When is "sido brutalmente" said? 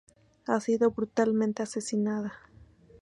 0.59-1.61